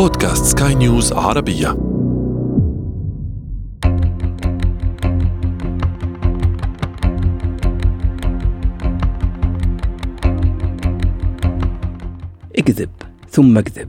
[0.00, 1.68] بودكاست سكاي نيوز عربية.
[12.58, 12.90] اكذب
[13.30, 13.88] ثم اكذب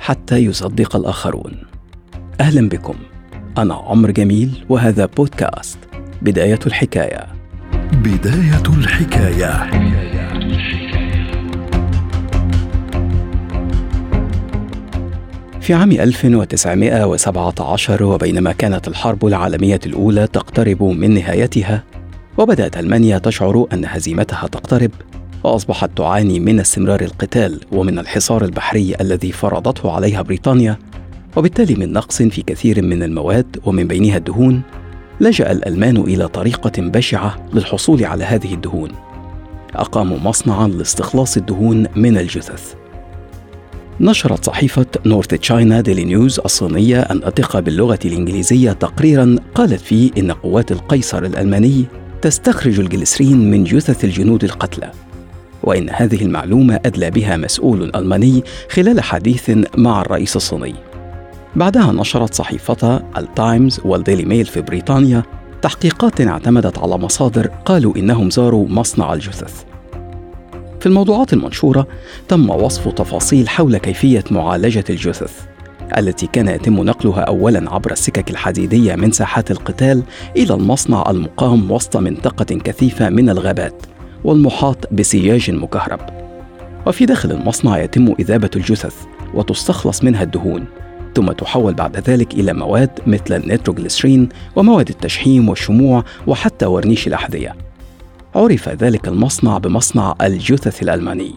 [0.00, 1.56] حتى يصدق الآخرون.
[2.40, 2.94] أهلا بكم.
[3.58, 5.78] أنا عمر جميل وهذا بودكاست
[6.22, 7.26] بداية الحكاية.
[7.92, 9.70] بداية الحكاية.
[15.60, 21.84] في عام 1917 وبينما كانت الحرب العالمية الأولى تقترب من نهايتها
[22.38, 24.90] وبدأت ألمانيا تشعر أن هزيمتها تقترب
[25.44, 30.78] وأصبحت تعاني من استمرار القتال ومن الحصار البحري الذي فرضته عليها بريطانيا
[31.36, 34.62] وبالتالي من نقص في كثير من المواد ومن بينها الدهون
[35.20, 38.90] لجأ الألمان إلى طريقة بشعة للحصول على هذه الدهون.
[39.74, 42.79] أقاموا مصنعا لاستخلاص الدهون من الجثث.
[44.00, 50.72] نشرت صحيفة نورث تشاينا ديلي نيوز الصينية الناطقة باللغة الإنجليزية تقريرا قالت فيه إن قوات
[50.72, 51.84] القيصر الألماني
[52.22, 54.90] تستخرج الجليسرين من جثث الجنود القتلى.
[55.62, 60.74] وإن هذه المعلومة أدلى بها مسؤول ألماني خلال حديث مع الرئيس الصيني.
[61.56, 65.22] بعدها نشرت صحيفتا التايمز والديلي ميل في بريطانيا
[65.62, 69.69] تحقيقات اعتمدت على مصادر قالوا إنهم زاروا مصنع الجثث.
[70.80, 71.86] في الموضوعات المنشورة
[72.28, 75.32] تم وصف تفاصيل حول كيفية معالجة الجثث
[75.98, 80.02] التي كان يتم نقلها اولا عبر السكك الحديدية من ساحات القتال
[80.36, 83.82] إلى المصنع المقام وسط منطقة كثيفة من الغابات
[84.24, 86.00] والمحاط بسياج مكهرب.
[86.86, 88.94] وفي داخل المصنع يتم إذابة الجثث
[89.34, 90.64] وتستخلص منها الدهون
[91.14, 97.69] ثم تحول بعد ذلك إلى مواد مثل النيتروجليسرين ومواد التشحيم والشموع وحتى ورنيش الأحذية.
[98.34, 101.34] عرف ذلك المصنع بمصنع الجثث الألماني.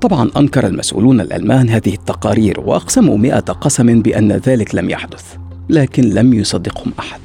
[0.00, 5.36] طبعا أنكر المسؤولون الألمان هذه التقارير وأقسموا مئة قسم بأن ذلك لم يحدث
[5.68, 7.20] لكن لم يصدقهم أحد.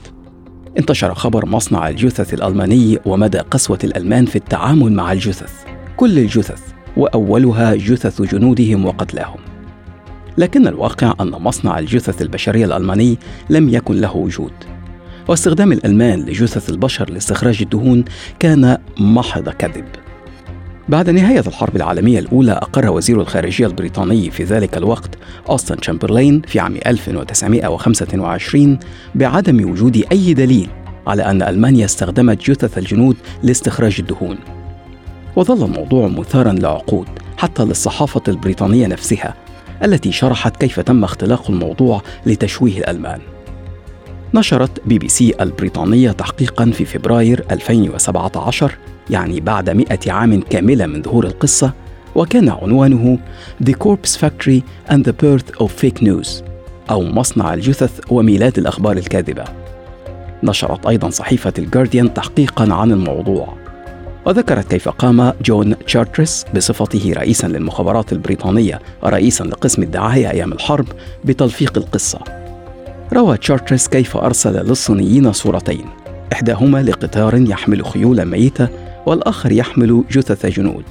[0.77, 5.53] انتشر خبر مصنع الجثث الألماني ومدى قسوة الألمان في التعامل مع الجثث
[5.97, 6.61] كل الجثث
[6.97, 9.39] وأولها جثث جنودهم وقتلاهم.
[10.37, 13.17] لكن الواقع أن مصنع الجثث البشرية الألماني
[13.49, 14.53] لم يكن له وجود.
[15.27, 18.05] واستخدام الألمان لجثث البشر لاستخراج الدهون
[18.39, 19.85] كان محض كذب.
[20.89, 25.09] بعد نهاية الحرب العالمية الأولى أقر وزير الخارجية البريطاني في ذلك الوقت
[25.49, 28.79] أوستن تشامبرلين في عام 1925
[29.15, 30.69] بعدم وجود أي دليل
[31.07, 34.37] على أن ألمانيا استخدمت جثث الجنود لاستخراج الدهون.
[35.35, 37.07] وظل الموضوع مثارا لعقود
[37.37, 39.33] حتى للصحافة البريطانية نفسها
[39.83, 43.19] التي شرحت كيف تم اختلاق الموضوع لتشويه الألمان.
[44.33, 48.75] نشرت بي بي سي البريطانية تحقيقا في فبراير 2017
[49.09, 51.73] يعني بعد مئة عام كاملة من ظهور القصة
[52.15, 53.19] وكان عنوانه
[53.63, 54.61] The Corpse Factory
[54.91, 56.43] and the Birth of Fake News
[56.89, 59.43] أو مصنع الجثث وميلاد الأخبار الكاذبة.
[60.43, 63.53] نشرت أيضا صحيفة الجارديان تحقيقا عن الموضوع.
[64.25, 70.85] وذكرت كيف قام جون تشارترس بصفته رئيسا للمخابرات البريطانية ورئيسا لقسم الدعاية أيام الحرب
[71.25, 72.46] بتلفيق القصة.
[73.13, 75.85] روى تشارترس كيف أرسل للصينيين صورتين.
[76.33, 78.67] إحداهما لقطار يحمل خيولا ميتة
[79.05, 80.83] والآخر يحمل جثث جنود.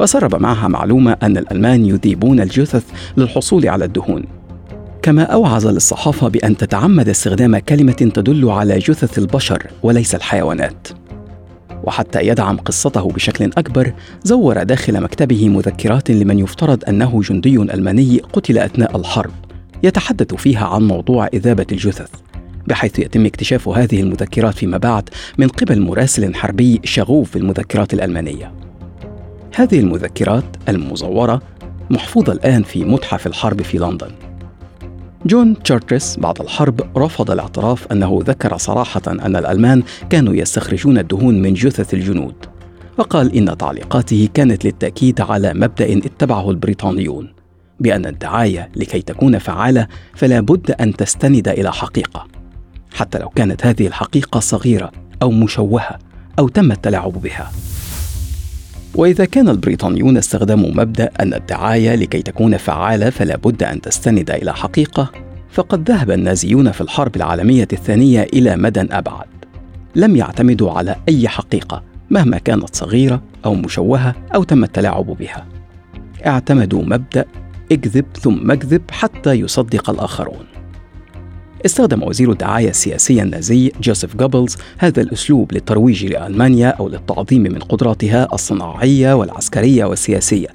[0.00, 2.84] وسرب معها معلومة أن الألمان يذيبون الجثث
[3.16, 4.24] للحصول على الدهون.
[5.02, 10.88] كما أوعز للصحافة بأن تتعمد استخدام كلمة تدل على جثث البشر وليس الحيوانات.
[11.84, 13.92] وحتى يدعم قصته بشكل أكبر
[14.24, 19.30] زور داخل مكتبه مذكرات لمن يفترض أنه جندي ألماني قتل أثناء الحرب.
[19.82, 22.10] يتحدث فيها عن موضوع إذابة الجثث
[22.66, 25.08] بحيث يتم اكتشاف هذه المذكرات فيما بعد
[25.38, 28.52] من قبل مراسل حربي شغوف بالمذكرات الألمانية.
[29.56, 31.42] هذه المذكرات المزورة
[31.90, 34.10] محفوظة الآن في متحف الحرب في لندن.
[35.26, 41.54] جون تشارترس بعد الحرب رفض الاعتراف أنه ذكر صراحة أن الألمان كانوا يستخرجون الدهون من
[41.54, 42.34] جثث الجنود
[42.98, 47.39] وقال إن تعليقاته كانت للتأكيد على مبدأ اتبعه البريطانيون.
[47.80, 52.26] بأن الدعاية لكي تكون فعالة فلا بد أن تستند إلى حقيقة.
[52.94, 55.98] حتى لو كانت هذه الحقيقة صغيرة أو مشوهة
[56.38, 57.50] أو تم التلاعب بها.
[58.94, 64.54] وإذا كان البريطانيون استخدموا مبدأ أن الدعاية لكي تكون فعالة فلا بد أن تستند إلى
[64.54, 65.12] حقيقة
[65.50, 69.26] فقد ذهب النازيون في الحرب العالمية الثانية إلى مدى أبعد.
[69.94, 75.46] لم يعتمدوا على أي حقيقة مهما كانت صغيرة أو مشوهة أو تم التلاعب بها.
[76.26, 77.24] اعتمدوا مبدأ
[77.72, 80.46] اكذب ثم اكذب حتى يصدق الآخرون.
[81.66, 88.28] استخدم وزير الدعاية السياسية النازي جوزيف جوبلز هذا الأسلوب للترويج لألمانيا أو للتعظيم من قدراتها
[88.32, 90.48] الصناعية والعسكرية والسياسية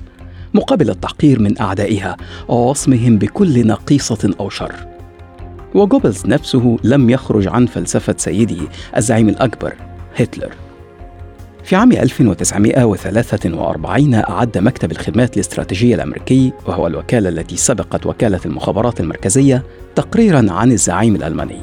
[0.54, 2.18] مقابل التحقير من أعدائها
[2.48, 4.76] ووصمهم بكل نقيصة أو شر.
[5.76, 8.68] وجوبلز نفسه لم يخرج عن فلسفة سيده
[8.98, 9.74] الزعيم الأكبر
[10.16, 10.65] هتلر.
[11.66, 19.64] في عام 1943 أعد مكتب الخدمات الاستراتيجية الأمريكي وهو الوكالة التي سبقت وكالة المخابرات المركزية
[19.96, 21.60] تقريرا عن الزعيم الألماني.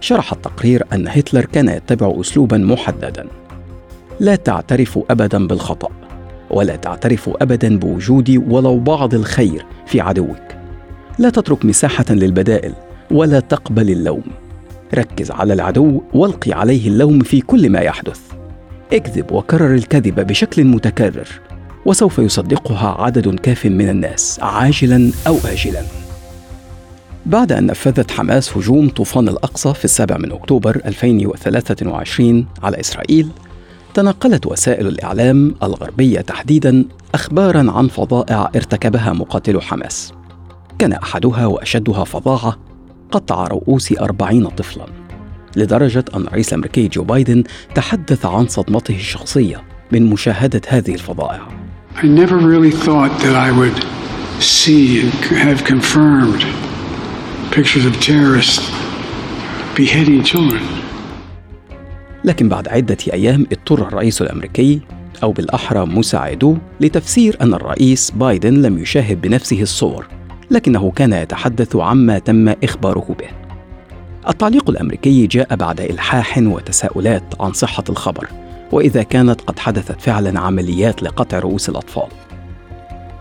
[0.00, 3.26] شرح التقرير أن هتلر كان يتبع أسلوبا محددا.
[4.20, 5.88] لا تعترف أبدا بالخطأ
[6.50, 10.42] ولا تعترف أبدا بوجود ولو بعض الخير في عدوك.
[11.18, 12.72] لا تترك مساحة للبدائل
[13.10, 14.24] ولا تقبل اللوم.
[14.94, 18.35] ركز على العدو والقي عليه اللوم في كل ما يحدث.
[18.92, 21.28] اكذب وكرر الكذب بشكل متكرر
[21.86, 25.82] وسوف يصدقها عدد كاف من الناس عاجلا أو اجلا.
[27.26, 33.28] بعد أن نفذت حماس هجوم طوفان الأقصى في السابع من أكتوبر 2023 على إسرائيل
[33.94, 36.84] تناقلت وسائل الإعلام الغربية تحديدا
[37.14, 40.12] أخبارا عن فظائع ارتكبها مقاتلو حماس.
[40.78, 42.56] كان أحدها وأشدها فظاعة
[43.12, 45.05] قطع رؤوس أربعين طفلا.
[45.56, 47.44] لدرجة أن الرئيس الأمريكي جو بايدن
[47.74, 49.62] تحدث عن صدمته الشخصية
[49.92, 51.40] من مشاهدة هذه الفظائع
[51.96, 53.78] I never really thought that I would
[54.40, 56.42] see and have confirmed
[57.50, 58.70] pictures of terrorists
[59.76, 60.62] beheading children.
[62.24, 64.80] لكن بعد عدة أيام اضطر الرئيس الأمريكي
[65.22, 70.06] أو بالأحرى مساعدوه لتفسير أن الرئيس بايدن لم يشاهد بنفسه الصور
[70.50, 73.45] لكنه كان يتحدث عما تم إخباره به
[74.28, 78.28] التعليق الأمريكي جاء بعد إلحاح وتساؤلات عن صحة الخبر
[78.72, 82.08] وإذا كانت قد حدثت فعلا عمليات لقطع رؤوس الأطفال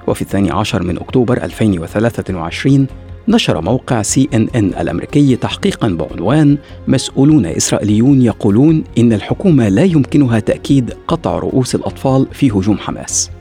[0.08, 2.88] وفي الثاني عشر من أكتوبر 2023
[3.28, 6.58] نشر موقع سي إن إن الأمريكي تحقيقا بعنوان
[6.88, 13.35] مسؤولون إسرائيليون يقولون إن الحكومة لا يمكنها تأكيد قطع رؤوس الأطفال في هجوم حماس.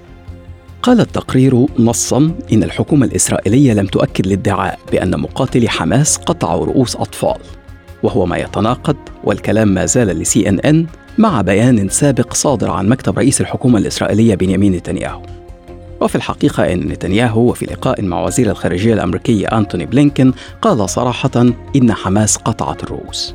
[0.85, 7.39] قال التقرير نصا إن الحكومة الإسرائيلية لم تؤكد الادعاء بأن مقاتلي حماس قطعوا رؤوس أطفال
[8.03, 10.87] وهو ما يتناقض والكلام ما زال لسي ان ان
[11.19, 15.23] مع بيان سابق صادر عن مكتب رئيس الحكومة الإسرائيلية بنيامين نتنياهو.
[16.01, 20.33] وفي الحقيقة أن نتنياهو وفي لقاء مع وزير الخارجية الأمريكي أنتوني بلينكن
[20.63, 21.47] قال صراحة
[21.77, 23.35] إن حماس قطعت الرؤوس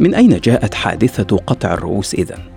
[0.00, 2.51] من أين جاءت حادثة قطع الرؤوس إذن؟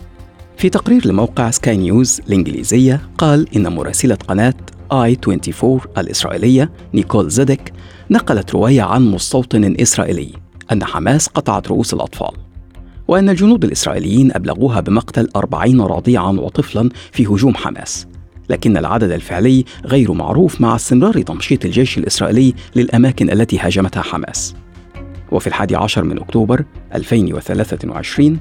[0.57, 4.53] في تقرير لموقع سكاي نيوز الإنجليزية قال إن مراسلة قناة
[4.91, 7.73] آي 24 الإسرائيلية نيكول زيدك
[8.11, 10.33] نقلت رواية عن مستوطن إسرائيلي
[10.71, 12.31] أن حماس قطعت رؤوس الأطفال
[13.07, 18.07] وأن الجنود الإسرائيليين أبلغوها بمقتل أربعين رضيعا وطفلا في هجوم حماس
[18.49, 24.55] لكن العدد الفعلي غير معروف مع استمرار تمشيط الجيش الإسرائيلي للأماكن التي هاجمتها حماس.
[25.31, 26.65] وفي الحادي عشر من أكتوبر
[26.95, 28.39] 2023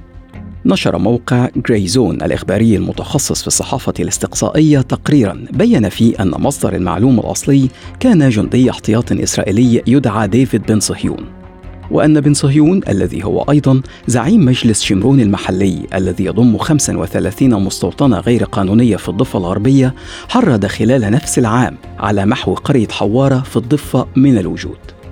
[0.67, 7.21] نشر موقع جراي زون الإخباري المتخصص في الصحافة الاستقصائية تقريرا بين فيه أن مصدر المعلومة
[7.21, 7.69] الأصلي
[8.01, 11.45] كان جندي احتياط إسرائيلي يدعى ديفيد بن صهيون
[11.91, 18.45] وأن بن صهيون الذي هو أيضا زعيم مجلس شمرون المحلي الذي يضم 35 مستوطنة غير
[18.45, 19.95] قانونية في الضفة الغربية
[20.29, 25.04] حرض خلال نفس العام على محو قرية حوارة في الضفة من الوجود.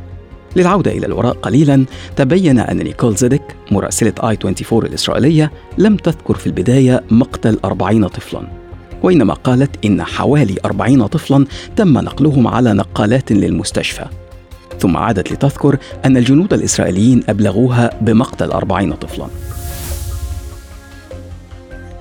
[0.56, 1.84] للعودة إلى الوراء قليلا.
[2.16, 8.43] تبين أن نيكول زيدك مراسلة آي 24 الإسرائيلية لم تذكر في البداية مقتل 40 طفلا.
[9.02, 11.46] وإنما قالت إن حوالي 40 طفلا
[11.76, 14.04] تم نقلهم على نقالات للمستشفى.
[14.78, 19.26] ثم عادت لتذكر أن الجنود الإسرائيليين أبلغوها بمقتل أربعين طفلا.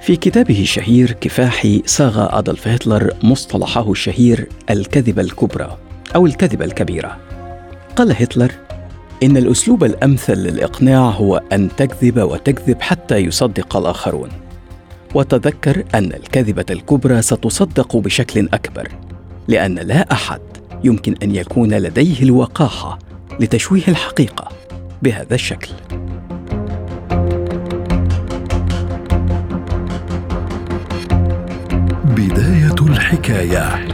[0.01, 5.77] في كتابه الشهير كفاحي صاغ أدولف هتلر مصطلحه الشهير الكذبة الكبرى
[6.15, 7.17] أو الكذبة الكبيرة.
[7.95, 8.51] قال هتلر
[9.23, 14.29] إن الأسلوب الأمثل للإقناع هو أن تكذب وتكذب حتى يصدق الآخرون.
[15.15, 18.87] وتذكر أن الكذبة الكبرى ستصدق بشكل أكبر
[19.47, 20.41] لأن لا أحد
[20.83, 22.99] يمكن أن يكون لديه الوقاحة
[23.39, 24.47] لتشويه الحقيقة
[25.01, 25.69] بهذا الشكل.
[32.05, 33.90] بداية الحكاية.